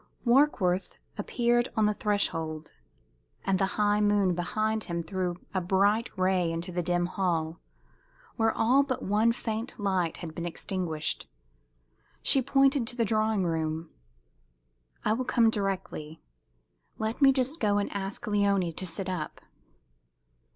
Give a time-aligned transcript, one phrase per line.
[0.25, 2.73] Warkworth appeared on the threshold,
[3.45, 7.59] and the high moon behind him threw a bright ray into the dim hall,
[8.35, 11.29] where all but one faint light had been extinguished.
[12.23, 13.91] She pointed to the drawing room.
[15.05, 16.19] "I will come directly.
[16.97, 19.39] Let me just go and ask Léonie to sit up."